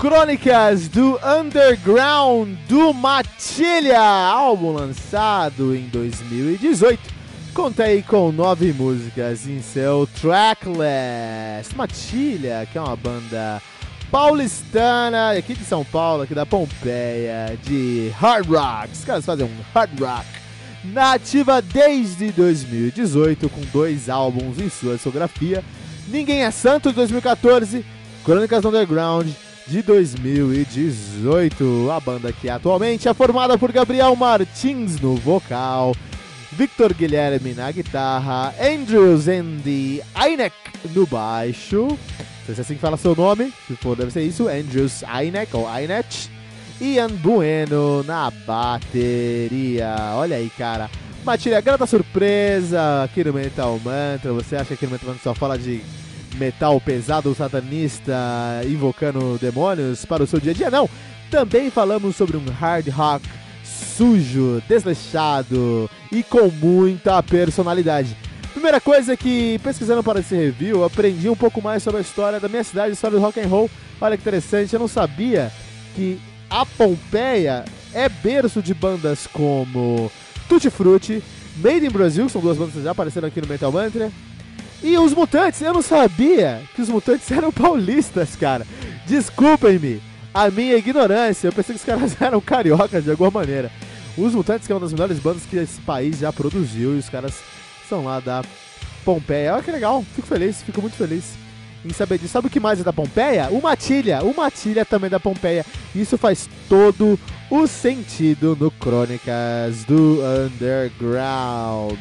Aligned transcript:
Crônicas 0.00 0.88
do 0.88 1.20
Underground 1.22 2.48
do 2.66 2.94
Matilha, 2.94 4.00
álbum 4.00 4.72
lançado 4.72 5.76
em 5.76 5.88
2018. 5.88 6.98
Contei 7.52 8.00
com 8.00 8.32
nove 8.32 8.72
músicas 8.72 9.46
em 9.46 9.60
seu 9.60 10.08
tracklist. 10.18 11.76
Matilha, 11.76 12.66
que 12.72 12.78
é 12.78 12.80
uma 12.80 12.96
banda 12.96 13.60
paulistana, 14.10 15.32
aqui 15.32 15.52
de 15.52 15.64
São 15.66 15.84
Paulo, 15.84 16.22
aqui 16.22 16.34
da 16.34 16.46
Pompeia, 16.46 17.58
de 17.62 18.10
hard 18.18 18.48
rock. 18.48 18.94
Os 18.94 19.04
caras 19.04 19.26
fazem 19.26 19.44
um 19.44 19.62
hard 19.74 20.00
rock. 20.00 20.26
Nativa 20.82 21.60
desde 21.60 22.32
2018, 22.32 23.50
com 23.50 23.60
dois 23.70 24.08
álbuns 24.08 24.58
em 24.58 24.70
sua 24.70 24.94
discografia. 24.94 25.62
Ninguém 26.08 26.42
é 26.42 26.50
Santo 26.50 26.88
de 26.88 26.94
2014, 26.94 27.84
Crônicas 28.24 28.64
Underground 28.64 29.28
de 29.66 29.82
2018. 29.82 31.90
A 31.90 32.00
banda 32.00 32.32
que 32.32 32.48
atualmente 32.48 33.08
é 33.08 33.14
formada 33.14 33.58
por 33.58 33.72
Gabriel 33.72 34.14
Martins 34.16 35.00
no 35.00 35.16
vocal, 35.16 35.94
Victor 36.52 36.94
Guilherme 36.94 37.54
na 37.54 37.70
guitarra, 37.70 38.54
Andrews 38.60 39.28
Andy 39.28 40.02
Ainek 40.14 40.54
no 40.94 41.06
baixo. 41.06 41.86
Não 41.86 41.98
sei 42.46 42.54
se 42.54 42.60
é 42.60 42.62
assim 42.62 42.74
que 42.74 42.80
fala 42.80 42.96
seu 42.96 43.14
nome, 43.14 43.52
se 43.66 43.76
for 43.76 43.96
deve 43.96 44.10
ser 44.10 44.22
isso, 44.22 44.48
Andrews 44.48 45.04
Ainek 45.04 45.54
ou 45.54 45.68
Ainet. 45.68 46.30
Ian 46.80 47.08
Bueno 47.08 48.02
na 48.04 48.30
bateria. 48.30 49.94
Olha 50.14 50.36
aí, 50.36 50.50
cara. 50.56 50.88
Matilha, 51.22 51.60
grata 51.60 51.86
surpresa 51.86 53.04
aqui 53.04 53.22
no 53.22 53.34
Metal 53.34 53.78
Mantra. 53.84 54.32
Você 54.32 54.56
acha 54.56 54.74
que 54.74 54.86
no 54.86 54.92
Metal 54.92 55.08
Mantra 55.08 55.22
só 55.22 55.34
fala 55.34 55.58
de 55.58 55.82
metal 56.40 56.80
pesado 56.80 57.34
satanista 57.34 58.14
invocando 58.66 59.38
demônios 59.38 60.06
para 60.06 60.22
o 60.22 60.26
seu 60.26 60.40
dia 60.40 60.52
a 60.52 60.54
dia. 60.54 60.70
Não, 60.70 60.88
também 61.30 61.70
falamos 61.70 62.16
sobre 62.16 62.38
um 62.38 62.44
hard 62.50 62.88
rock 62.88 63.28
sujo, 63.62 64.62
desleixado 64.66 65.88
e 66.10 66.22
com 66.22 66.50
muita 66.50 67.22
personalidade. 67.22 68.16
Primeira 68.52 68.80
coisa 68.80 69.16
que, 69.16 69.60
pesquisando 69.62 70.02
para 70.02 70.20
esse 70.20 70.34
review, 70.34 70.82
aprendi 70.82 71.28
um 71.28 71.36
pouco 71.36 71.60
mais 71.60 71.82
sobre 71.82 71.98
a 71.98 72.00
história 72.00 72.40
da 72.40 72.48
minha 72.48 72.64
cidade, 72.64 72.90
a 72.90 72.92
história 72.94 73.18
do 73.18 73.22
rock 73.22 73.38
and 73.38 73.46
roll. 73.46 73.70
Olha 74.00 74.16
que 74.16 74.22
interessante, 74.22 74.72
eu 74.72 74.80
não 74.80 74.88
sabia 74.88 75.52
que 75.94 76.18
a 76.48 76.64
Pompeia 76.64 77.64
é 77.92 78.08
berço 78.08 78.62
de 78.62 78.72
bandas 78.72 79.26
como 79.26 80.10
Tutti 80.48 80.70
Frutti, 80.70 81.22
Made 81.62 81.86
in 81.86 81.90
Brasil, 81.90 82.26
que 82.26 82.32
são 82.32 82.40
duas 82.40 82.56
bandas 82.56 82.74
que 82.74 82.82
já 82.82 82.92
apareceram 82.92 83.28
aqui 83.28 83.40
no 83.40 83.46
Metal 83.46 83.70
Mantra, 83.70 84.10
e 84.82 84.96
os 84.98 85.12
mutantes, 85.12 85.60
eu 85.60 85.74
não 85.74 85.82
sabia 85.82 86.62
que 86.74 86.82
os 86.82 86.88
mutantes 86.88 87.30
eram 87.32 87.52
paulistas, 87.52 88.34
cara. 88.36 88.66
Desculpem-me 89.06 90.00
a 90.32 90.50
minha 90.50 90.76
ignorância. 90.76 91.48
Eu 91.48 91.52
pensei 91.52 91.74
que 91.74 91.80
os 91.80 91.84
caras 91.84 92.16
eram 92.20 92.40
cariocas 92.40 93.04
de 93.04 93.10
alguma 93.10 93.30
maneira. 93.30 93.70
Os 94.16 94.34
Mutantes, 94.34 94.66
que 94.66 94.72
é 94.72 94.74
uma 94.74 94.80
das 94.80 94.92
melhores 94.92 95.18
bandas 95.18 95.44
que 95.44 95.56
esse 95.56 95.80
país 95.80 96.18
já 96.18 96.32
produziu, 96.32 96.94
e 96.94 96.98
os 96.98 97.08
caras 97.08 97.34
são 97.88 98.04
lá 98.04 98.20
da 98.20 98.42
Pompeia. 99.04 99.54
Olha 99.54 99.62
que 99.62 99.70
legal, 99.70 100.04
fico 100.14 100.26
feliz, 100.26 100.62
fico 100.62 100.80
muito 100.80 100.96
feliz 100.96 101.34
em 101.84 101.92
saber 101.92 102.18
disso. 102.18 102.32
Sabe 102.32 102.48
o 102.48 102.50
que 102.50 102.60
mais 102.60 102.80
é 102.80 102.84
da 102.84 102.92
Pompeia? 102.92 103.48
O 103.50 103.62
Matilha. 103.62 104.22
O 104.22 104.34
Matilha 104.34 104.84
também 104.84 105.06
é 105.06 105.10
da 105.10 105.20
Pompeia. 105.20 105.64
Isso 105.94 106.18
faz 106.18 106.48
todo 106.68 107.18
o 107.50 107.66
sentido 107.66 108.56
no 108.58 108.70
Crônicas 108.70 109.84
do 109.84 110.20
Underground. 110.46 111.98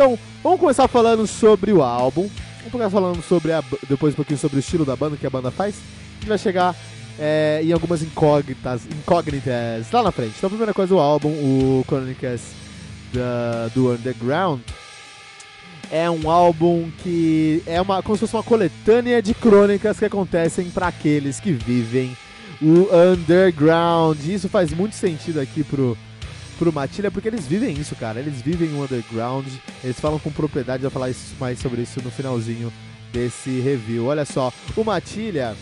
Então, 0.00 0.18
vamos 0.42 0.58
começar 0.58 0.88
falando 0.88 1.26
sobre 1.26 1.74
o 1.74 1.82
álbum. 1.82 2.26
Vamos 2.56 2.72
começar 2.72 2.88
falando 2.88 3.22
sobre 3.22 3.52
a, 3.52 3.62
depois 3.86 4.14
um 4.14 4.16
pouquinho 4.16 4.38
sobre 4.38 4.56
o 4.56 4.60
estilo 4.60 4.82
da 4.82 4.96
banda, 4.96 5.14
que 5.14 5.26
a 5.26 5.30
banda 5.30 5.50
faz. 5.50 5.74
A 5.74 6.14
gente 6.14 6.28
vai 6.30 6.38
chegar 6.38 6.74
é, 7.18 7.60
em 7.62 7.70
algumas 7.70 8.02
incógnitas, 8.02 8.80
incógnitas 8.86 9.92
lá 9.92 10.02
na 10.02 10.10
frente. 10.10 10.36
Então, 10.38 10.46
a 10.46 10.50
primeira 10.50 10.72
coisa, 10.72 10.94
o 10.94 10.98
álbum, 10.98 11.28
o 11.28 11.84
Chronicles 11.86 12.40
da, 13.12 13.68
do 13.74 13.92
Underground, 13.92 14.62
é 15.90 16.10
um 16.10 16.30
álbum 16.30 16.90
que 17.02 17.62
é 17.66 17.78
uma, 17.78 18.02
como 18.02 18.16
se 18.16 18.20
fosse 18.20 18.36
uma 18.36 18.42
coletânea 18.42 19.20
de 19.20 19.34
crônicas 19.34 19.98
que 19.98 20.06
acontecem 20.06 20.70
para 20.70 20.86
aqueles 20.86 21.38
que 21.38 21.52
vivem 21.52 22.16
o 22.62 22.88
underground. 22.90 24.18
Isso 24.24 24.48
faz 24.48 24.72
muito 24.72 24.96
sentido 24.96 25.38
aqui 25.38 25.62
pro 25.62 25.94
pro 26.60 26.70
Matilha, 26.70 27.10
porque 27.10 27.26
eles 27.26 27.46
vivem 27.46 27.72
isso, 27.72 27.96
cara. 27.96 28.20
Eles 28.20 28.42
vivem 28.42 28.68
o 28.74 28.84
underground, 28.84 29.46
eles 29.82 29.98
falam 29.98 30.18
com 30.18 30.30
propriedade, 30.30 30.82
vou 30.82 30.90
falar 30.90 31.10
mais 31.40 31.58
sobre 31.58 31.80
isso 31.80 32.02
no 32.02 32.10
finalzinho 32.10 32.70
desse 33.10 33.60
review. 33.60 34.04
Olha 34.04 34.26
só, 34.26 34.52
o 34.76 34.84
Matilha, 34.84 35.56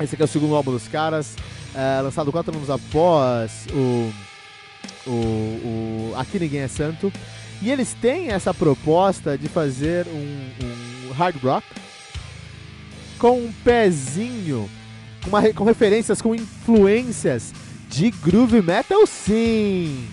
esse 0.00 0.14
aqui 0.14 0.22
é 0.22 0.24
o 0.24 0.28
segundo 0.28 0.54
álbum 0.54 0.70
dos 0.70 0.86
caras, 0.86 1.34
é, 1.74 2.00
lançado 2.00 2.30
quatro 2.30 2.54
anos 2.56 2.70
após 2.70 3.66
o, 3.72 4.12
o, 5.08 5.10
o 5.10 6.14
Aqui 6.16 6.38
Ninguém 6.38 6.60
é 6.60 6.68
Santo. 6.68 7.12
E 7.60 7.68
eles 7.68 7.92
têm 8.00 8.28
essa 8.28 8.54
proposta 8.54 9.36
de 9.36 9.48
fazer 9.48 10.06
um, 10.06 11.08
um 11.10 11.12
hard 11.14 11.36
rock 11.42 11.66
com 13.18 13.38
um 13.38 13.52
pezinho, 13.64 14.70
uma, 15.26 15.52
com 15.52 15.64
referências, 15.64 16.22
com 16.22 16.32
influências 16.32 17.52
de 17.92 18.10
groove 18.10 18.62
metal 18.62 19.06
sim. 19.06 20.08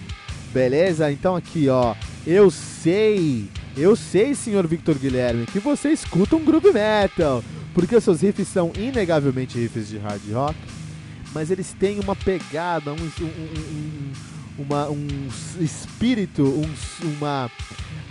Beleza? 0.53 1.11
Então 1.11 1.35
aqui, 1.35 1.69
ó, 1.69 1.95
eu 2.27 2.51
sei, 2.51 3.47
eu 3.77 3.95
sei, 3.95 4.35
senhor 4.35 4.67
Victor 4.67 4.97
Guilherme, 4.97 5.45
que 5.45 5.59
você 5.59 5.89
escuta 5.89 6.35
um 6.35 6.43
groove 6.43 6.73
metal, 6.73 7.43
porque 7.73 8.01
seus 8.01 8.21
riffs 8.21 8.47
são 8.49 8.71
inegavelmente 8.77 9.57
riffs 9.57 9.87
de 9.87 9.97
hard 9.97 10.21
rock, 10.31 10.57
mas 11.33 11.51
eles 11.51 11.73
têm 11.79 11.99
uma 11.99 12.15
pegada, 12.15 12.91
um, 12.91 12.95
um, 12.95 13.25
um, 13.25 14.63
uma, 14.63 14.89
um 14.89 15.07
espírito, 15.61 16.43
um, 16.43 17.07
uma, 17.15 17.49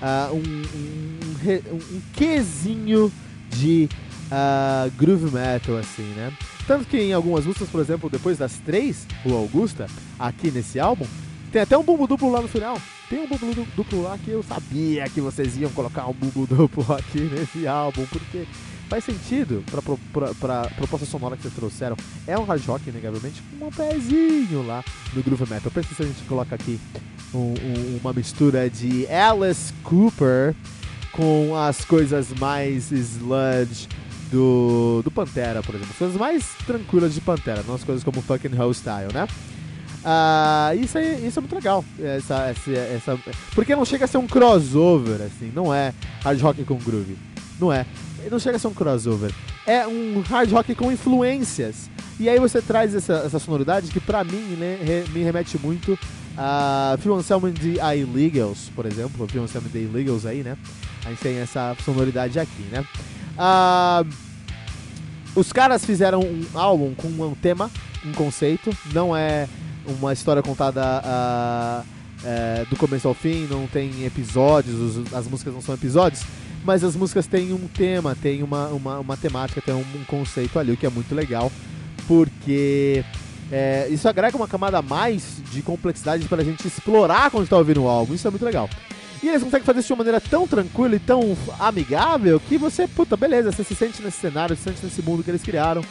uh, 0.00 0.34
um, 0.34 0.38
um, 0.40 1.96
um 1.96 2.00
quesinho 2.14 3.12
de 3.50 3.88
uh, 4.28 4.90
groove 4.96 5.32
metal, 5.32 5.76
assim, 5.76 6.02
né? 6.14 6.32
Tanto 6.66 6.86
que 6.86 6.98
em 6.98 7.12
algumas 7.12 7.46
músicas, 7.46 7.68
por 7.68 7.80
exemplo, 7.80 8.10
depois 8.10 8.38
das 8.38 8.58
três, 8.58 9.06
o 9.24 9.34
Augusta, 9.34 9.86
aqui 10.18 10.50
nesse 10.50 10.78
álbum, 10.78 11.06
tem 11.50 11.62
até 11.62 11.76
um 11.76 11.82
bumbo 11.82 12.06
duplo 12.06 12.30
lá 12.30 12.42
no 12.42 12.48
final. 12.48 12.80
Tem 13.08 13.20
um 13.20 13.26
bumbo 13.26 13.66
duplo 13.74 14.02
lá 14.02 14.18
que 14.18 14.30
eu 14.30 14.42
sabia 14.42 15.08
que 15.08 15.20
vocês 15.20 15.56
iam 15.56 15.70
colocar 15.70 16.06
um 16.06 16.12
bumbo 16.12 16.46
duplo 16.54 16.84
aqui 16.92 17.20
nesse 17.20 17.66
álbum, 17.66 18.04
porque 18.06 18.46
faz 18.88 19.04
sentido 19.04 19.64
pra, 19.70 19.80
pra, 20.12 20.34
pra 20.34 20.70
proposta 20.76 21.06
sonora 21.06 21.36
que 21.36 21.42
vocês 21.42 21.54
trouxeram. 21.54 21.96
É 22.26 22.38
um 22.38 22.44
hard 22.44 22.64
rock, 22.66 22.88
inegavelmente, 22.88 23.42
com 23.58 23.66
um 23.66 23.70
pezinho 23.70 24.66
lá 24.66 24.84
no 25.14 25.22
groove 25.22 25.48
metal. 25.48 25.72
Pensa 25.72 25.94
se 25.94 26.02
a 26.02 26.06
gente 26.06 26.22
coloca 26.24 26.54
aqui 26.54 26.78
um, 27.32 27.54
um, 27.54 27.98
uma 28.02 28.12
mistura 28.12 28.68
de 28.68 29.06
Alice 29.06 29.72
Cooper 29.82 30.54
com 31.12 31.56
as 31.56 31.84
coisas 31.84 32.32
mais 32.38 32.92
sludge 32.92 33.88
do, 34.30 35.02
do 35.02 35.10
Pantera, 35.10 35.62
por 35.62 35.74
exemplo. 35.74 35.92
As 35.92 35.98
coisas 35.98 36.16
mais 36.16 36.44
tranquilas 36.66 37.14
de 37.14 37.20
Pantera, 37.20 37.64
não 37.66 37.74
as 37.74 37.84
coisas 37.84 38.04
como 38.04 38.22
Fucking 38.22 38.54
Hell 38.54 38.72
Style, 38.72 39.12
né? 39.12 39.26
Ah, 40.04 40.72
isso, 40.74 40.96
aí, 40.96 41.26
isso 41.26 41.38
é 41.38 41.42
muito 41.42 41.54
legal. 41.54 41.84
Essa, 42.00 42.46
essa, 42.46 42.70
essa, 42.70 43.18
porque 43.54 43.74
não 43.74 43.84
chega 43.84 44.04
a 44.04 44.08
ser 44.08 44.18
um 44.18 44.26
crossover, 44.26 45.20
assim, 45.22 45.52
não 45.54 45.74
é 45.74 45.92
hard 46.22 46.40
rock 46.40 46.64
com 46.64 46.76
groove. 46.76 47.18
Não 47.58 47.72
é. 47.72 47.84
Não 48.30 48.38
chega 48.38 48.56
a 48.56 48.58
ser 48.58 48.68
um 48.68 48.74
crossover. 48.74 49.32
É 49.66 49.86
um 49.86 50.22
hard 50.28 50.50
rock 50.52 50.74
com 50.74 50.92
influências. 50.92 51.90
E 52.20 52.28
aí 52.28 52.38
você 52.38 52.60
traz 52.60 52.94
essa, 52.94 53.14
essa 53.14 53.38
sonoridade 53.38 53.90
que 53.90 54.00
pra 54.00 54.24
mim 54.24 54.56
né, 54.58 55.04
me 55.12 55.22
remete 55.22 55.58
muito 55.58 55.98
a 56.36 56.96
Phil 57.00 57.14
Anselmo 57.14 57.50
de 57.50 57.78
Illegals, 57.78 58.70
por 58.74 58.86
exemplo. 58.86 59.26
Phil 59.28 59.42
Anselmo 59.42 59.68
de 59.68 59.78
Illegals 59.78 60.24
aí, 60.24 60.42
né? 60.42 60.56
A 61.04 61.10
gente 61.10 61.20
tem 61.20 61.36
essa 61.38 61.76
sonoridade 61.84 62.38
aqui, 62.38 62.62
né? 62.70 62.84
Ah, 63.38 64.04
os 65.34 65.52
caras 65.52 65.84
fizeram 65.84 66.20
um 66.20 66.46
álbum 66.54 66.94
com 66.94 67.08
um 67.08 67.34
tema, 67.34 67.70
um 68.04 68.12
conceito. 68.12 68.76
Não 68.92 69.16
é 69.16 69.48
uma 69.86 70.12
história 70.12 70.42
contada 70.42 70.82
uh, 70.82 71.82
uh, 71.82 72.66
do 72.68 72.76
começo 72.76 73.08
ao 73.08 73.14
fim, 73.14 73.46
não 73.48 73.66
tem 73.66 74.04
episódios, 74.04 74.74
os, 74.74 75.14
as 75.14 75.26
músicas 75.26 75.54
não 75.54 75.62
são 75.62 75.74
episódios, 75.74 76.22
mas 76.64 76.84
as 76.84 76.94
músicas 76.94 77.26
têm 77.26 77.52
um 77.52 77.66
tema, 77.68 78.16
tem 78.20 78.42
uma, 78.42 78.68
uma, 78.68 78.98
uma 78.98 79.16
temática, 79.16 79.62
tem 79.62 79.74
um, 79.74 79.78
um, 79.78 80.04
conceito 80.06 80.58
ali, 80.58 80.72
o 80.72 80.76
que 80.76 80.84
é 80.84 80.90
muito 80.90 81.14
legal, 81.14 81.50
porque 82.06 83.04
é, 83.50 83.88
isso 83.88 84.08
agrega 84.08 84.36
uma 84.36 84.48
camada 84.48 84.78
a 84.78 84.82
mais 84.82 85.36
de 85.50 85.62
complexidade 85.62 86.26
para 86.26 86.42
a 86.42 86.44
gente 86.44 86.66
explorar 86.66 87.30
quando 87.30 87.44
está 87.44 87.56
ouvindo 87.56 87.84
o 87.84 87.88
álbum, 87.88 88.14
isso 88.14 88.26
é 88.26 88.30
muito 88.30 88.44
legal. 88.44 88.68
E 89.22 89.28
eles 89.28 89.42
conseguem 89.42 89.64
fazer 89.64 89.80
isso 89.80 89.88
de 89.88 89.92
uma 89.92 89.98
maneira 89.98 90.20
tão 90.20 90.46
tranquila 90.46 90.94
e 90.94 90.98
tão 90.98 91.36
amigável 91.58 92.40
que 92.40 92.56
você, 92.56 92.86
puta, 92.86 93.16
beleza, 93.16 93.50
você 93.50 93.64
se 93.64 93.74
sente 93.74 94.02
nesse 94.02 94.18
cenário, 94.18 94.56
se 94.56 94.62
sente 94.62 94.84
nesse 94.84 95.02
mundo 95.02 95.24
que 95.24 95.30
eles 95.30 95.42
criaram. 95.42 95.82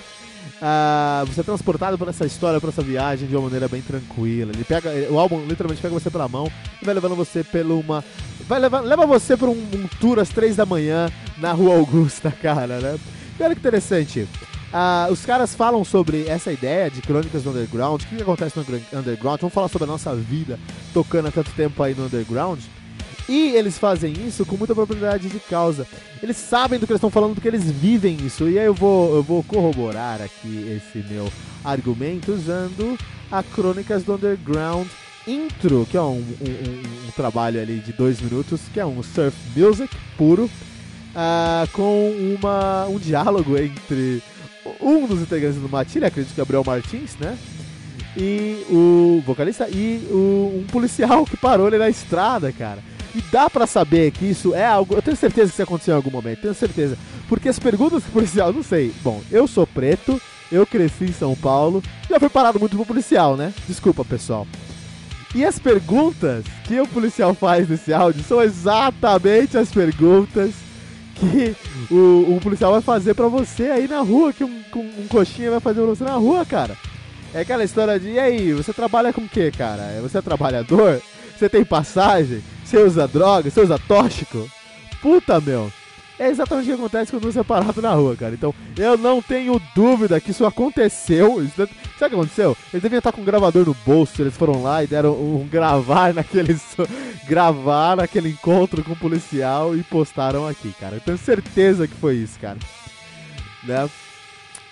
Uh, 0.56 1.26
você 1.26 1.42
é 1.42 1.44
transportado 1.44 1.98
por 1.98 2.08
essa 2.08 2.26
história, 2.26 2.60
por 2.60 2.70
essa 2.70 2.82
viagem 2.82 3.28
de 3.28 3.36
uma 3.36 3.44
maneira 3.44 3.68
bem 3.68 3.82
tranquila. 3.82 4.52
Ele 4.54 4.64
pega, 4.64 4.90
o 5.10 5.20
álbum 5.20 5.46
literalmente 5.46 5.82
pega 5.82 5.94
você 5.94 6.10
pela 6.10 6.28
mão 6.28 6.50
e 6.82 6.86
vai 6.86 6.94
levando 6.94 7.16
você 7.16 7.44
pela 7.44 7.74
uma. 7.74 8.04
Vai 8.48 8.60
levar, 8.60 8.82
leva 8.82 9.06
você 9.06 9.36
para 9.36 9.50
um, 9.50 9.52
um, 9.52 9.88
tour 10.00 10.20
às 10.20 10.30
três 10.30 10.56
da 10.56 10.66
manhã 10.66 11.12
na 11.38 11.52
Rua 11.52 11.76
Augusta, 11.76 12.32
cara, 12.42 12.80
né? 12.80 12.98
E 13.40 13.44
olha 13.44 13.54
que 13.54 13.60
interessante. 13.60 14.28
Uh, 14.68 15.12
os 15.12 15.26
caras 15.26 15.54
falam 15.54 15.84
sobre 15.84 16.28
essa 16.28 16.52
ideia 16.52 16.90
de 16.90 17.02
crônicas 17.02 17.44
do 17.44 17.50
underground. 17.50 18.02
O 18.02 18.08
que, 18.08 18.16
que 18.16 18.22
acontece 18.22 18.58
no 18.58 19.00
underground? 19.00 19.40
Vamos 19.40 19.54
falar 19.54 19.68
sobre 19.68 19.86
a 19.86 19.92
nossa 19.92 20.16
vida 20.16 20.60
tocando 20.94 21.28
há 21.28 21.32
tanto 21.32 21.52
tempo 21.52 21.82
aí 21.84 21.94
no 21.94 22.06
underground. 22.06 22.60
E 23.30 23.50
eles 23.56 23.78
fazem 23.78 24.14
isso 24.26 24.46
com 24.46 24.56
muita 24.56 24.74
propriedade 24.74 25.28
de 25.28 25.40
causa. 25.40 25.86
Eles 26.24 26.38
sabem 26.38 26.80
do 26.80 26.86
que 26.86 26.94
eles 26.94 27.00
estão 27.00 27.10
falando, 27.10 27.34
porque 27.34 27.48
eles 27.48 27.70
vivem 27.70 28.18
isso. 28.26 28.48
E 28.48 28.58
aí 28.58 28.66
eu 28.66 28.74
vou, 28.74 29.16
eu 29.16 29.24
vou 29.24 29.44
corroborar 29.44 30.22
aqui 30.22 30.78
esse 30.78 31.06
meu 31.10 31.30
argumento 31.64 32.32
usando 32.32 32.98
a 33.30 33.44
Crônicas 33.44 34.04
do 34.04 34.16
Underground 34.16 34.88
Intro, 35.28 35.86
que 35.90 35.98
é 35.98 36.02
um, 36.02 36.24
um, 36.24 37.08
um 37.08 37.12
trabalho 37.16 37.62
ali 37.62 37.80
de 37.80 37.92
dois 37.92 38.22
minutos, 38.22 38.62
que 38.74 38.80
é 38.80 38.86
um 38.86 39.04
surf 39.04 39.36
music 39.54 39.94
puro, 40.16 40.46
uh, 40.46 41.68
com 41.74 42.12
uma, 42.40 42.88
um 42.88 42.98
diálogo 42.98 43.58
entre 43.58 44.24
um 44.80 45.06
dos 45.06 45.22
integrantes 45.22 45.60
do 45.60 45.68
Matilha, 45.68 46.08
acredito 46.08 46.34
que 46.34 46.40
é 46.40 46.44
Gabriel 46.44 46.64
Martins, 46.66 47.18
né? 47.18 47.38
E 48.16 48.66
o 48.70 49.22
vocalista 49.26 49.68
e 49.70 50.08
o, 50.10 50.62
um 50.62 50.66
policial 50.72 51.26
que 51.26 51.38
parou 51.38 51.68
ele 51.68 51.78
na 51.78 51.90
estrada, 51.90 52.52
cara. 52.52 52.82
E 53.18 53.22
dá 53.32 53.50
para 53.50 53.66
saber 53.66 54.12
que 54.12 54.26
isso 54.26 54.54
é 54.54 54.64
algo. 54.64 54.94
Eu 54.94 55.02
tenho 55.02 55.18
certeza 55.18 55.48
que 55.48 55.54
isso 55.56 55.64
aconteceu 55.64 55.94
em 55.94 55.98
algum 55.98 56.12
momento, 56.12 56.42
tenho 56.42 56.54
certeza. 56.54 56.96
Porque 57.28 57.50
as 57.50 57.58
perguntas 57.58 58.04
que 58.04 58.10
o 58.10 58.14
policial, 58.14 58.54
não 58.54 58.62
sei. 58.62 58.94
Bom, 59.02 59.24
eu 59.32 59.48
sou 59.48 59.66
preto, 59.66 60.22
eu 60.52 60.68
cresci 60.68 61.06
em 61.06 61.14
São 61.14 61.36
Paulo, 61.36 61.82
já 62.08 62.20
fui 62.20 62.30
parado 62.30 62.60
muito 62.60 62.76
pro 62.76 62.86
policial, 62.86 63.36
né? 63.36 63.52
Desculpa, 63.68 64.06
pessoal. 64.06 64.46
E 65.34 65.44
as 65.44 65.58
perguntas 65.58 66.46
que 66.66 66.80
o 66.80 66.88
policial 66.88 67.34
faz 67.34 67.68
nesse 67.68 67.92
áudio 67.92 68.24
são 68.24 68.40
exatamente 68.40 69.58
as 69.58 69.72
perguntas 69.72 70.52
que 71.16 71.56
o, 71.92 72.36
o 72.36 72.40
policial 72.40 72.72
vai 72.72 72.82
fazer 72.82 73.16
para 73.16 73.28
você 73.28 73.64
aí 73.64 73.88
na 73.88 74.02
rua, 74.02 74.32
que 74.32 74.44
um, 74.44 74.62
um 74.76 75.08
coxinha 75.10 75.50
vai 75.50 75.60
fazer 75.60 75.82
pra 75.82 75.90
você 75.90 76.04
na 76.04 76.14
rua, 76.18 76.46
cara. 76.46 76.78
É 77.34 77.42
aquela 77.42 77.64
história 77.64 78.00
de, 78.00 78.12
e 78.12 78.20
aí, 78.20 78.54
você 78.54 78.72
trabalha 78.72 79.12
com 79.12 79.22
o 79.22 79.28
que, 79.28 79.50
cara? 79.50 80.00
Você 80.04 80.20
é 80.20 80.22
trabalhador? 80.22 81.02
Você 81.36 81.50
tem 81.50 81.66
passagem? 81.66 82.44
Você 82.68 82.84
usa 82.84 83.08
droga? 83.08 83.50
Você 83.50 83.62
usa 83.62 83.80
tóxico? 83.80 84.46
Puta, 85.02 85.40
meu. 85.40 85.72
É 86.20 86.28
exatamente 86.28 86.66
o 86.66 86.68
que 86.68 86.82
acontece 86.82 87.12
quando 87.12 87.32
você 87.32 87.40
é 87.40 87.44
parado 87.44 87.82
na 87.82 87.94
rua, 87.94 88.14
cara. 88.18 88.34
Então, 88.34 88.54
eu 88.76 88.98
não 88.98 89.22
tenho 89.22 89.62
dúvida 89.74 90.20
que 90.20 90.32
isso 90.32 90.46
aconteceu. 90.46 91.48
Sabe 91.56 91.72
o 91.72 91.98
que 91.98 92.04
aconteceu? 92.04 92.58
Eles 92.74 92.84
deviam 92.84 92.98
estar 92.98 93.14
com 93.14 93.22
um 93.22 93.26
gravador 93.26 93.66
no 93.66 93.74
bolso. 93.86 94.22
Eles 94.22 94.36
foram 94.36 94.62
lá 94.62 94.84
e 94.84 94.88
deram 94.88 95.14
um 95.14 95.48
gravar 95.50 96.14
naquele. 96.14 96.60
gravar 97.26 97.96
naquele 97.96 98.30
encontro 98.32 98.84
com 98.84 98.92
o 98.92 98.98
policial 98.98 99.74
e 99.74 99.82
postaram 99.84 100.46
aqui, 100.46 100.74
cara. 100.78 100.96
Eu 100.98 101.02
tenho 101.02 101.18
certeza 101.18 101.88
que 101.88 101.96
foi 101.96 102.16
isso, 102.16 102.38
cara. 102.38 102.58
Né? 103.64 103.90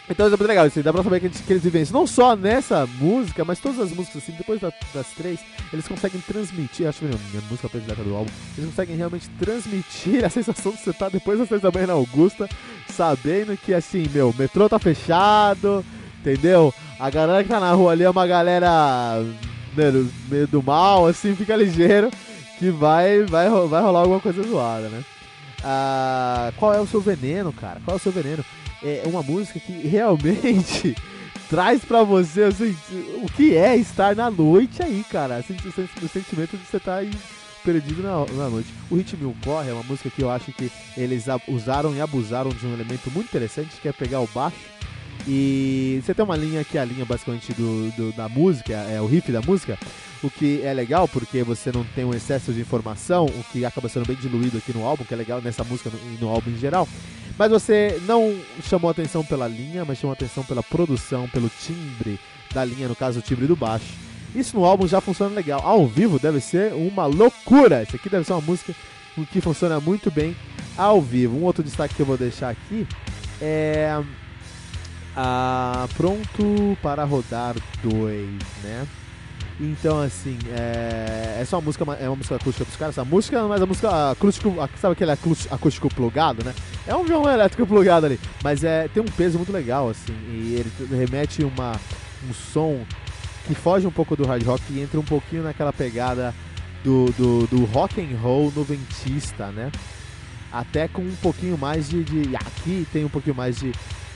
Então 0.10 0.28
é 0.28 0.30
muito 0.30 0.44
legal, 0.46 0.66
assim, 0.66 0.81
dá 0.81 0.94
pra 0.94 1.04
saber 1.04 1.19
que, 1.19 1.30
que 1.30 1.54
eles 1.54 1.66
isso. 1.66 1.94
Não 1.94 2.06
só 2.06 2.36
nessa 2.36 2.88
música, 3.00 3.44
mas 3.44 3.60
todas 3.60 3.80
as 3.80 3.92
músicas, 3.92 4.22
assim, 4.22 4.34
depois 4.34 4.62
da, 4.62 4.72
das 4.94 5.07
três, 5.07 5.40
eles 5.74 5.88
conseguem 5.88 6.22
transmitir, 6.22 6.88
acho 6.88 7.00
que 7.00 7.06
minha, 7.06 7.19
minha 7.31 7.44
música 7.50 7.68
predileta 7.68 8.04
do 8.04 8.16
álbum, 8.16 8.30
eles 8.56 8.69
conseguem 8.69 8.96
realmente 8.96 9.28
transmitir 9.40 10.24
a 10.24 10.30
sensação 10.30 10.72
de 10.72 10.78
você 10.80 10.92
estar 10.92 11.06
tá 11.06 11.12
depois 11.12 11.40
das 11.40 11.48
três 11.48 11.62
da 11.62 11.72
manhã 11.72 11.88
na 11.88 11.94
Augusta, 11.94 12.48
sabendo 12.88 13.57
que, 13.57 13.74
assim, 13.74 14.07
meu, 14.13 14.30
o 14.30 14.36
metrô 14.38 14.69
tá 14.69 14.78
fechado, 14.78 15.84
entendeu? 16.19 16.72
A 17.00 17.10
galera 17.10 17.44
que 17.44 17.50
tá 17.50 17.60
na 17.60 17.72
rua 17.72 17.92
ali 17.92 18.04
é 18.04 18.10
uma 18.10 18.28
galera 18.28 19.25
meio, 19.75 20.12
meio 20.30 20.48
do 20.48 20.62
mal, 20.62 21.07
assim, 21.07 21.36
fica 21.36 21.56
ligeiro, 21.56 22.12
que 22.60 22.69
vai, 22.69 23.24
vai, 23.24 23.50
vai 23.50 23.81
rolar 23.81 24.02
alguma 24.02 24.19
coisa 24.19 24.44
zoada, 24.44 24.88
né? 24.88 25.04
Ah, 25.63 26.54
qual 26.57 26.75
é 26.75 26.80
o 26.80 26.86
seu 26.86 27.02
veneno, 27.02 27.52
cara? 27.52 27.81
Qual 27.84 27.96
é 27.96 28.00
o 28.00 28.02
seu 28.02 28.12
veneno? 28.12 28.46
É 28.86 29.04
uma 29.06 29.24
música 29.24 29.60
que 29.60 29.74
realmente 29.88 30.96
traz 31.50 31.84
para 31.84 32.04
você 32.04 32.44
assim, 32.44 32.76
o 33.22 33.32
que 33.32 33.56
é 33.56 33.76
estar 33.76 34.16
na 34.16 34.30
noite 34.30 34.83
aí, 34.83 35.04
cara. 35.09 35.38
Assim, 35.38 35.56
o, 35.56 36.07
sentimento 36.07 36.57
de 36.57 36.66
você 36.66 36.78
estar 36.78 36.94
tá 36.94 36.98
aí 36.98 37.12
perdido 37.64 38.04
na, 38.04 38.26
na 38.38 38.50
noite. 38.50 38.69
O 38.90 38.95
Ritmo 38.95 39.36
Corre 39.44 39.71
é 39.71 39.74
uma 39.74 39.83
música 39.83 40.09
que 40.09 40.21
eu 40.21 40.30
acho 40.30 40.52
que 40.54 40.71
eles 40.95 41.26
usaram 41.48 41.95
e 41.95 42.00
abusaram 42.00 42.52
de 42.52 42.66
um 42.66 42.74
elemento 42.74 43.09
muito 43.09 43.28
interessante, 43.28 43.81
que 43.81 43.88
é 43.88 43.92
pegar 43.92 44.21
o 44.21 44.28
baixo. 44.28 44.76
E 45.28 46.00
você 46.04 46.14
tem 46.14 46.24
uma 46.24 46.36
linha 46.36 46.64
que 46.64 46.78
é 46.78 46.81
a 46.81 46.86
linha 46.86 47.04
basicamente 47.04 47.52
do, 47.54 47.90
do, 47.92 48.12
da 48.12 48.30
música, 48.30 48.74
é 48.74 49.02
o 49.02 49.07
riff 49.07 49.31
da 49.31 49.42
música, 49.42 49.78
o 50.26 50.30
que 50.30 50.62
é 50.64 50.74
legal 50.74 51.08
porque 51.08 51.44
você 51.44 51.72
não 51.72 51.84
tem 51.84 52.04
um 52.04 52.14
excesso 52.14 52.52
de 52.52 52.62
informação, 52.62 53.26
o 53.26 53.44
que 53.52 53.64
acaba 53.64 53.88
sendo 53.88 54.08
bem 54.08 54.16
diluído 54.16 54.58
aqui 54.58 54.74
no 54.74 54.84
álbum, 54.84 55.04
que 55.04 55.14
é 55.14 55.18
legal 55.18 55.42
nessa 55.42 55.64
música 55.64 55.90
e 55.90 56.18
no, 56.20 56.30
álbum 56.30 56.50
em 56.50 56.58
geral. 56.58 56.88
Mas 57.38 57.52
você 57.52 58.02
não 58.08 58.36
chamou 58.64 58.90
atenção 58.90 59.24
pela 59.24 59.48
linha, 59.48 59.86
mas 59.86 60.00
chamou 60.00 60.14
atenção 60.14 60.44
pela 60.44 60.64
produção, 60.64 61.28
pelo 61.30 61.50
timbre 61.50 62.20
da 62.54 62.66
linha, 62.66 62.88
no 62.88 62.96
caso 62.96 63.20
o 63.20 63.22
timbre 63.22 63.46
do 63.46 63.56
baixo. 63.56 63.94
Isso 64.34 64.58
no 64.58 64.66
álbum 64.66 64.88
já 64.88 65.00
funciona 65.00 65.36
legal. 65.36 65.62
Ao 65.64 65.86
vivo 65.86 66.18
deve 66.18 66.40
ser 66.40 66.74
uma 66.74 67.06
loucura. 67.06 67.84
Isso 67.84 67.96
aqui 67.96 68.10
deve 68.10 68.26
ser 68.26 68.34
uma 68.34 68.42
música 68.42 68.74
que 69.32 69.42
funciona 69.42 69.80
muito 69.80 70.10
bem 70.10 70.36
ao 70.78 71.02
vivo. 71.02 71.38
Um 71.38 71.44
outro 71.44 71.64
destaque 71.64 71.96
que 71.96 72.02
eu 72.02 72.06
vou 72.06 72.18
deixar 72.18 72.50
aqui 72.50 72.88
é 73.42 74.02
a 75.16 75.88
Pronto 75.96 76.78
para 76.82 77.04
Rodar 77.04 77.56
2, 77.84 78.30
né? 78.64 78.88
Então, 79.59 80.02
assim, 80.02 80.38
é, 80.50 81.38
essa 81.40 81.56
é 81.56 81.57
uma 81.57 81.66
música, 81.66 81.85
é 82.00 82.09
uma 82.09 82.16
música 82.18 82.35
acústica 82.35 82.66
dos 82.66 82.76
caras. 82.76 82.97
A 83.00 83.06
música, 83.06 83.47
mas 83.47 83.62
a 83.62 83.66
música 83.66 84.12
acústico, 84.12 84.54
sabe 84.78 84.94
aquele 84.94 85.12
acústico 85.12 85.90
plugado, 85.94 86.44
né? 86.44 86.54
É 86.85 86.94
um 86.94 87.06
violão 87.06 87.31
elétrico 87.31 87.66
plugado 87.66 88.06
ali, 88.06 88.19
mas 88.44 88.64
é, 88.64 88.88
tem 88.90 89.02
um 89.02 89.06
peso 89.06 89.38
muito 89.38 89.54
legal, 89.54 89.90
assim, 89.90 90.14
e 90.30 90.56
ele 90.56 90.71
remete 90.92 91.44
uma, 91.44 91.80
um 92.30 92.33
som 92.33 92.85
que 93.47 93.56
foge 93.56 93.88
um 93.88 93.92
pouco 93.92 94.16
do 94.16 94.26
hard 94.26 94.44
rock 94.44 94.62
e 94.71 94.81
entra 94.81 95.00
um 95.00 95.04
pouquinho 95.04 95.44
naquela 95.44 95.71
pegada 95.71 96.33
do, 96.83 97.06
do, 97.18 97.47
do 97.47 97.66
rock 97.66 98.02
and 98.02 98.18
roll 98.18 98.52
noventista, 98.54 99.47
né? 99.47 99.71
Até 100.52 100.88
com 100.88 101.02
um 101.02 101.16
pouquinho 101.21 101.57
mais 101.57 101.90
de, 101.90 102.04
de 102.04 102.35
aqui 102.35 102.88
tem 102.92 103.06
um 103.06 103.09
pouquinho 103.09 103.35
mais 103.35 103.57
de 103.57 103.71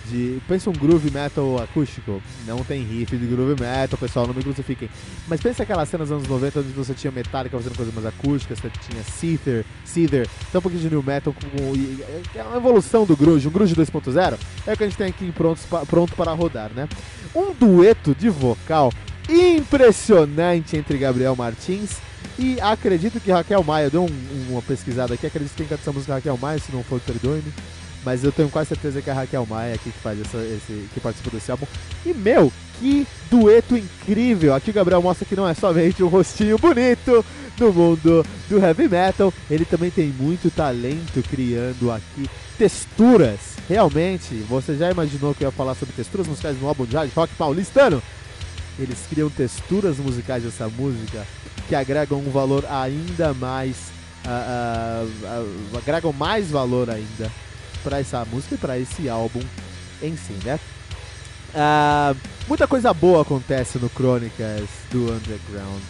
de. 0.06 0.42
Pensa 0.48 0.70
um 0.70 0.74
groove 0.74 1.12
metal 1.12 1.62
acústico. 1.62 2.22
Não 2.46 2.64
tem 2.64 2.84
riff 2.84 3.16
de 3.16 3.26
groove 3.26 3.60
metal, 3.60 3.98
pessoal, 4.00 4.28
não 4.28 4.34
me 4.34 4.44
crucifiquem. 4.44 4.90
Mas 5.28 5.42
pensa 5.42 5.64
aquelas 5.64 5.90
cenas 5.90 6.10
dos 6.10 6.18
anos 6.18 6.28
90 6.28 6.60
onde 6.60 6.70
você 6.70 6.94
tinha 6.94 7.12
Metallica 7.12 7.58
fazendo 7.58 7.76
coisas 7.76 7.94
mais 7.94 8.06
acústicas, 8.06 8.60
você 8.60 8.70
tinha 8.90 9.04
Seether, 9.04 9.66
Seether, 9.86 10.28
então 10.48 10.60
um 10.60 10.62
pouquinho 10.62 10.84
de 10.84 10.90
new 10.90 11.04
metal 11.04 11.34
com. 11.34 12.38
É 12.38 12.44
uma 12.44 12.58
evolução 12.58 13.06
do 13.06 13.16
grunge, 13.16 13.48
um 13.48 13.52
grunge 13.52 13.76
2.0. 13.76 14.38
É 14.66 14.74
o 14.74 14.78
que 14.78 14.84
a 14.84 14.88
gente 14.88 14.98
tem 14.98 15.08
aqui 15.08 15.32
pronto, 15.32 15.62
para 16.16 16.32
rodar, 16.34 16.72
né? 16.74 16.88
Um 17.36 17.54
dueto 17.54 18.16
de 18.16 18.30
vocal 18.30 18.92
impressionante 19.30 20.76
entre 20.76 20.98
Gabriel 20.98 21.36
Martins 21.36 21.98
E 22.38 22.60
acredito 22.60 23.20
que 23.20 23.32
Raquel 23.32 23.64
Maia, 23.64 23.86
eu 23.86 23.92
dei 23.92 24.00
um, 24.00 24.10
uma 24.50 24.62
pesquisada 24.62 25.14
aqui, 25.14 25.28
acredito 25.28 25.54
que 25.56 25.64
tem 25.64 25.78
essa 25.78 25.92
música 25.92 26.16
Raquel 26.16 26.38
Maia, 26.38 26.58
se 26.58 26.72
não 26.72 26.84
for, 26.84 27.00
perdoe-me. 27.00 27.54
Mas 28.04 28.24
eu 28.24 28.32
tenho 28.32 28.50
quase 28.50 28.70
certeza 28.70 29.02
que 29.02 29.10
é 29.10 29.14
a 29.14 29.16
Raquel 29.16 29.46
Maia 29.46 29.76
aqui 29.76 29.92
que 29.92 30.00
faz 30.00 30.20
essa, 30.22 30.38
esse, 30.38 30.88
que 30.94 31.00
participou 31.00 31.34
desse 31.34 31.52
álbum. 31.52 31.68
E 32.06 32.14
meu, 32.14 32.52
que 32.80 33.06
dueto 33.30 33.76
incrível! 33.76 34.56
Aqui 34.56 34.72
o 34.72 34.74
Gabriel 34.74 35.02
mostra 35.02 35.26
que 35.26 35.36
não 35.36 35.48
é 35.48 35.54
somente 35.54 36.02
um 36.02 36.08
rostinho 36.08 36.58
bonito 36.58 37.26
no 37.60 37.74
mundo 37.74 38.26
do 38.48 38.58
heavy 38.58 38.88
metal, 38.88 39.34
ele 39.52 39.66
também 39.66 39.92
tem 39.92 40.08
muito 40.08 40.50
talento 40.50 41.22
criando 41.30 41.92
aqui 41.92 42.30
texturas. 42.58 43.58
Realmente, 43.68 44.34
você 44.48 44.76
já 44.76 44.90
imaginou 44.90 45.36
que 45.36 45.44
eu 45.44 45.50
ia 45.50 45.52
falar 45.52 45.76
sobre 45.76 45.94
texturas 45.94 46.26
musicais 46.26 46.60
no 46.60 46.68
álbum 46.68 46.86
de 46.86 46.96
hard 46.96 47.12
rock 47.14 47.34
paulistano? 47.36 48.02
Eles 48.80 49.00
criam 49.10 49.30
texturas 49.30 49.98
musicais 49.98 50.44
dessa 50.44 50.70
música 50.70 51.28
que 51.68 51.76
agregam 51.76 52.20
um 52.20 52.32
valor 52.32 52.64
ainda 52.70 53.34
mais. 53.34 53.76
Uh, 54.26 55.06
uh, 55.06 55.74
uh, 55.74 55.78
agregam 55.78 56.14
mais 56.14 56.50
valor 56.50 56.90
ainda 56.90 57.30
para 57.84 58.00
essa 58.00 58.26
música 58.26 58.56
e 58.56 58.58
para 58.58 58.78
esse 58.78 59.10
álbum 59.10 59.42
em 60.02 60.16
si, 60.16 60.34
né? 60.44 60.60
muita 62.48 62.68
coisa 62.68 62.94
boa 62.94 63.22
acontece 63.22 63.78
no 63.80 63.90
Crônicas 63.90 64.68
do 64.92 65.12
Underground. 65.12 65.82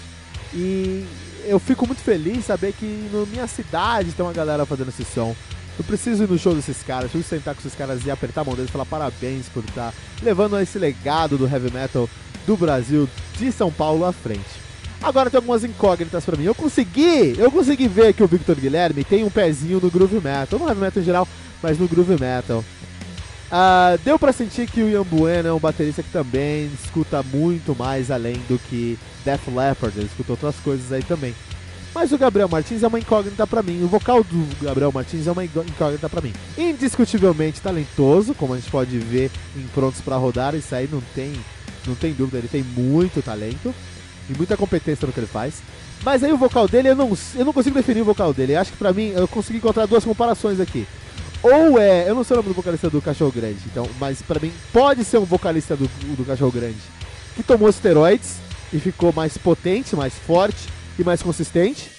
E 0.54 1.06
eu 1.46 1.60
fico 1.60 1.86
muito 1.86 2.02
feliz 2.02 2.46
saber 2.46 2.74
que 2.74 3.10
na 3.12 3.26
minha 3.26 3.48
cidade 3.48 4.12
tem 4.12 4.26
uma 4.26 4.34
galera 4.34 4.66
fazendo 4.66 4.90
esse 4.90 5.04
som. 5.04 5.36
Eu 5.78 5.84
preciso 5.84 6.24
ir 6.24 6.30
no 6.30 6.38
show 6.38 6.54
desses 6.54 6.84
caras, 6.84 7.10
preciso 7.12 7.30
sentar 7.30 7.56
com 7.56 7.62
esses 7.62 7.76
caras 7.76 8.06
e 8.06 8.12
apertar 8.12 8.42
a 8.42 8.44
mão 8.44 8.56
deles 8.56 8.70
e 8.70 8.72
falar 8.72 8.86
parabéns 8.86 9.48
por 9.48 9.64
estar 9.64 9.94
levando 10.22 10.60
esse 10.60 10.78
legado 10.78 11.38
do 11.38 11.48
heavy 11.48 11.72
metal 11.72 12.10
do 12.46 12.58
Brasil, 12.58 13.08
de 13.38 13.52
São 13.52 13.72
Paulo 13.72 14.04
à 14.04 14.12
frente. 14.12 14.60
Agora 15.02 15.30
tem 15.30 15.38
algumas 15.38 15.64
incógnitas 15.64 16.26
para 16.26 16.36
mim. 16.36 16.44
Eu 16.44 16.56
consegui, 16.56 17.36
eu 17.38 17.50
consegui 17.50 17.88
ver 17.88 18.14
que 18.14 18.22
o 18.22 18.28
Victor 18.28 18.58
Guilherme 18.58 19.06
tem 19.06 19.24
um 19.24 19.30
pezinho 19.30 19.80
no 19.80 19.90
groove 19.90 20.20
metal, 20.20 20.60
no 20.60 20.68
heavy 20.68 20.82
metal 20.82 21.02
em 21.02 21.06
geral, 21.06 21.28
mas 21.62 21.78
no 21.78 21.88
groove 21.88 22.20
metal. 22.20 22.64
Uh, 23.52 23.98
deu 24.06 24.20
para 24.20 24.32
sentir 24.32 24.70
que 24.70 24.82
o 24.82 24.90
Ian 24.90 25.04
Bueno 25.04 25.50
é 25.50 25.54
um 25.54 25.60
baterista 25.60 26.04
que 26.04 26.12
também 26.12 26.70
escuta 26.84 27.24
muito 27.24 27.76
mais 27.76 28.12
além 28.12 28.36
do 28.48 28.60
que 28.60 28.98
Def 29.26 29.48
Leppard, 29.48 29.98
ele 29.98 30.06
escuta 30.06 30.34
outras 30.34 30.56
coisas 30.58 30.92
aí 30.92 31.02
também. 31.02 31.34
Mas 31.94 32.12
o 32.12 32.18
Gabriel 32.18 32.48
Martins 32.48 32.84
é 32.84 32.88
uma 32.88 33.00
incógnita 33.00 33.48
para 33.48 33.64
mim. 33.64 33.84
O 33.84 33.88
vocal 33.88 34.24
do 34.24 34.64
Gabriel 34.64 34.92
Martins 34.92 35.26
é 35.26 35.32
uma 35.32 35.44
incógnita 35.44 36.08
para 36.08 36.22
mim. 36.22 36.34
Indiscutivelmente 36.56 37.60
talentoso, 37.60 38.36
como 38.36 38.54
a 38.54 38.58
gente 38.58 38.70
pode 38.70 38.98
ver 39.00 39.32
em 39.56 39.64
Prontos 39.74 40.00
para 40.00 40.16
Rodar, 40.16 40.54
isso 40.54 40.74
aí 40.76 40.88
não 40.92 41.02
tem, 41.16 41.34
não 41.88 41.96
tem 41.96 42.14
dúvida, 42.14 42.38
ele 42.38 42.48
tem 42.48 42.62
muito 42.64 43.24
talento 43.24 43.74
e 44.30 44.38
muita 44.38 44.56
competência 44.56 45.08
no 45.08 45.12
que 45.12 45.20
ele 45.20 45.28
faz. 45.28 45.64
Mas 46.04 46.24
aí 46.24 46.32
o 46.32 46.38
vocal 46.38 46.68
dele, 46.68 46.90
eu 46.90 46.96
não, 46.96 47.18
eu 47.36 47.44
não 47.44 47.52
consigo 47.52 47.76
definir 47.76 48.02
o 48.02 48.06
vocal 48.06 48.34
dele. 48.34 48.54
Eu 48.54 48.62
acho 48.62 48.72
que 48.72 48.78
pra 48.78 48.94
mim, 48.94 49.10
eu 49.10 49.28
consegui 49.28 49.58
encontrar 49.58 49.88
duas 49.88 50.06
comparações 50.06 50.60
aqui. 50.60 50.88
Ou 51.42 51.80
é, 51.80 52.10
eu 52.10 52.16
não 52.16 52.24
sei 52.24 52.36
o 52.36 52.38
nome 52.38 52.50
do 52.50 52.56
vocalista 52.56 52.90
do 52.90 53.02
Cachorro 53.02 53.32
Grande, 53.32 53.60
então, 53.66 53.88
mas 54.00 54.22
pra 54.22 54.40
mim 54.40 54.52
pode 54.74 55.06
ser 55.06 55.18
um 55.18 55.26
vocalista 55.26 55.76
do, 55.76 55.88
do 56.16 56.26
Cachorro 56.26 56.52
Grande 56.52 56.78
que 57.40 57.44
tomou 57.44 57.70
esteroides 57.70 58.38
e 58.74 58.80
ficou 58.80 59.14
mais 59.14 59.38
potente, 59.38 59.96
mais 59.96 60.14
forte 60.14 60.68
e 60.98 61.04
mais 61.04 61.24
consistente. 61.24 61.90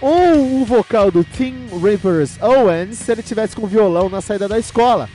Ou 0.00 0.62
o 0.62 0.64
vocal 0.64 1.10
do 1.10 1.22
Tim 1.22 1.66
Rivers 1.82 2.40
Owens 2.40 2.96
se 2.98 3.12
ele 3.12 3.22
tivesse 3.22 3.54
com 3.54 3.66
violão 3.66 4.08
na 4.08 4.20
saída 4.22 4.48
da 4.48 4.58
escola. 4.58 5.08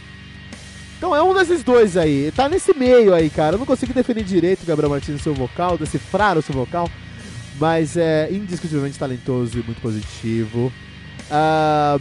Então 0.97 1.15
é 1.15 1.21
um 1.23 1.33
desses 1.33 1.63
dois 1.63 1.97
aí. 1.97 2.31
Tá 2.35 2.47
nesse 2.47 2.73
meio 2.73 3.13
aí, 3.13 3.29
cara. 3.29 3.55
Eu 3.55 3.59
não 3.59 3.65
consigo 3.65 3.93
definir 3.93 4.23
direito 4.23 4.65
Gabriel 4.65 4.89
Martins 4.89 5.21
seu 5.21 5.33
vocal, 5.33 5.77
decifrar 5.77 6.37
o 6.37 6.41
seu 6.41 6.53
vocal. 6.53 6.89
Mas 7.59 7.97
é 7.97 8.29
indiscutivelmente 8.31 8.99
talentoso 8.99 9.59
e 9.59 9.63
muito 9.63 9.81
positivo. 9.81 10.71
Uh, 11.31 11.99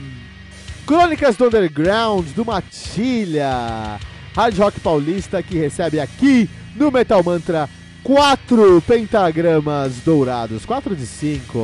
Crônicas 0.86 1.36
do 1.36 1.46
Underground, 1.46 2.28
do 2.28 2.44
Matilha. 2.44 3.98
Hard 4.36 4.56
Rock 4.56 4.78
Paulista 4.78 5.42
que 5.42 5.58
recebe 5.58 5.98
aqui 5.98 6.48
no 6.76 6.92
Metal 6.92 7.22
Mantra 7.24 7.68
quatro 8.04 8.80
pentagramas 8.82 9.96
dourados. 10.04 10.64
quatro 10.64 10.94
de 10.94 11.04
cinco. 11.04 11.58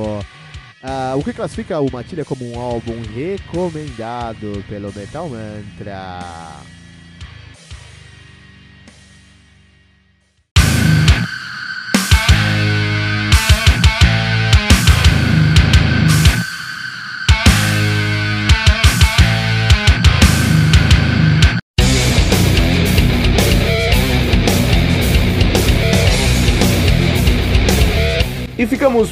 Uh, 0.82 1.16
o 1.16 1.22
que 1.22 1.32
classifica 1.32 1.78
o 1.78 1.88
Matilha 1.92 2.24
como 2.24 2.50
um 2.50 2.58
álbum 2.58 3.00
recomendado 3.14 4.64
pelo 4.68 4.92
Metal 4.92 5.28
Mantra. 5.28 6.18
E 29.02 29.11